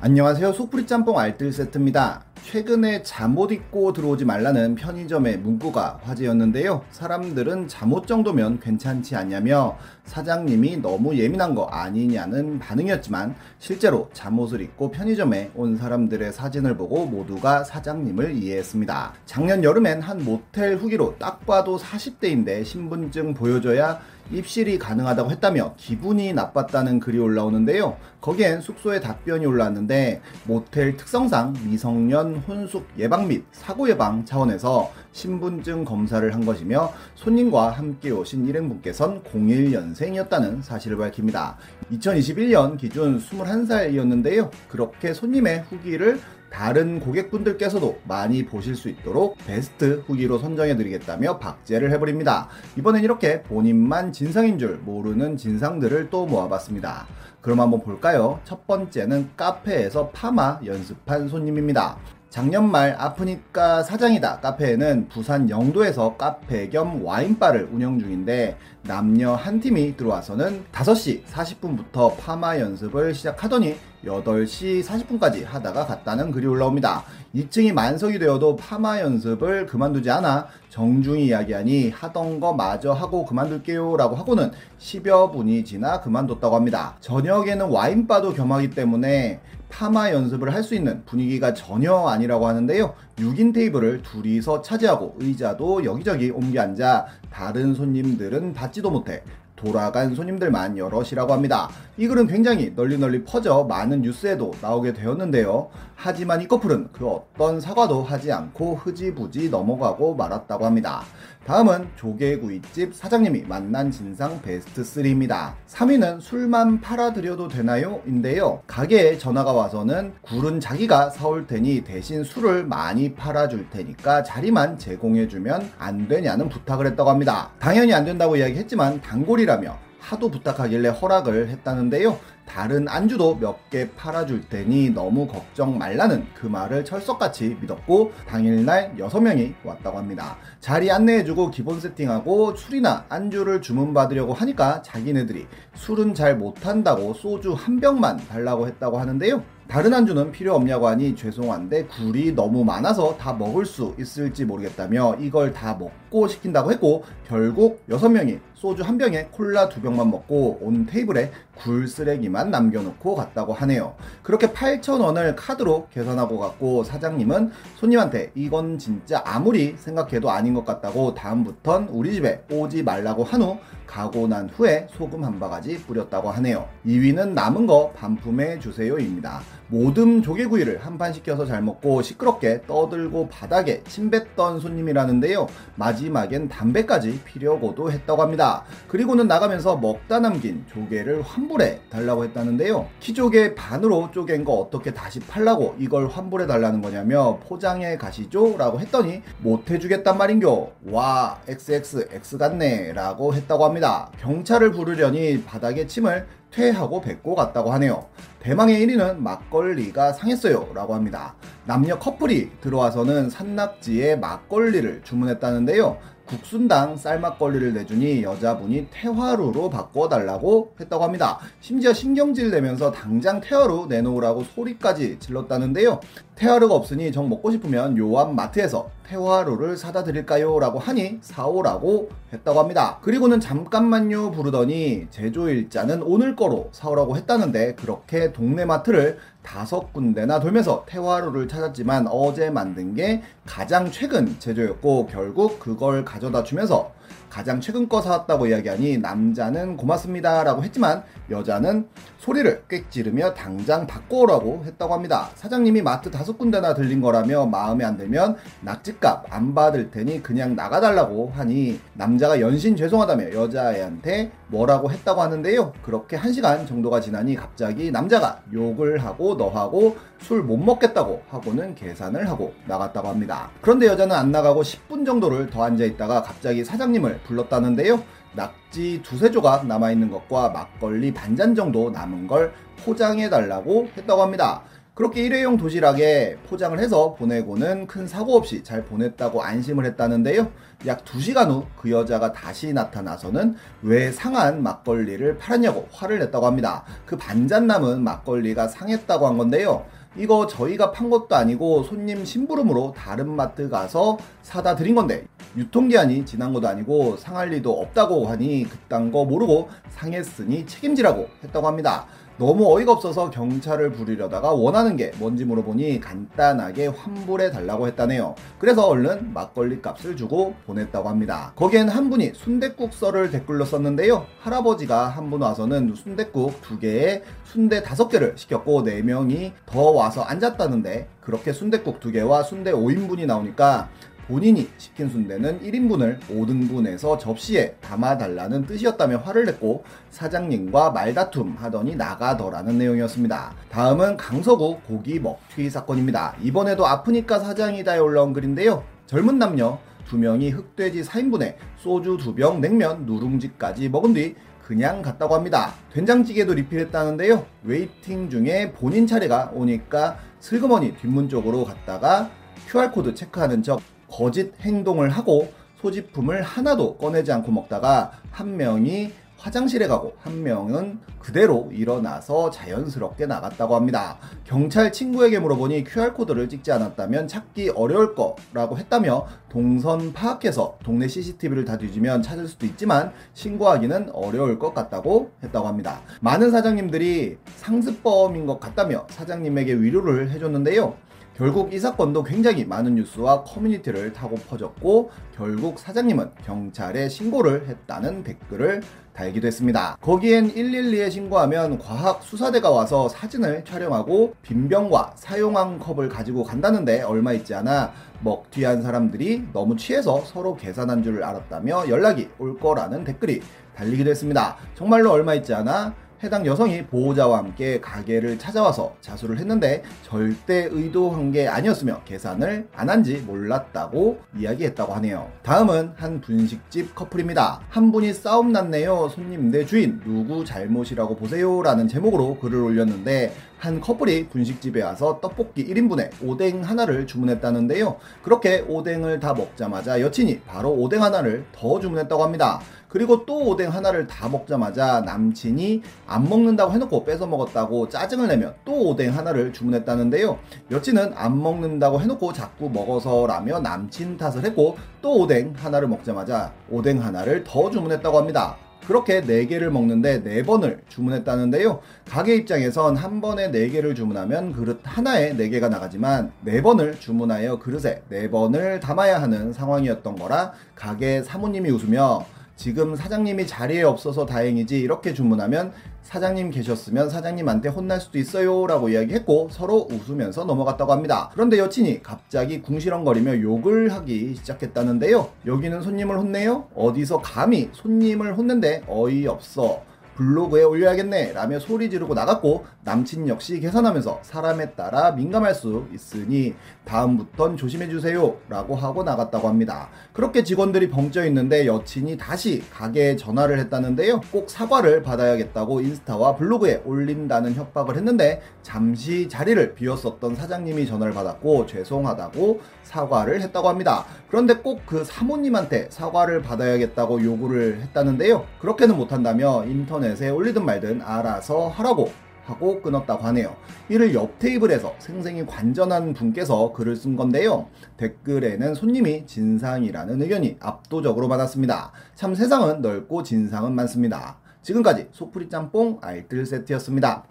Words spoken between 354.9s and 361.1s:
갔다고 합니다. 된장찌개도 리필했다는데요. waiting 중에 본인 차례가 오니까 슬그머니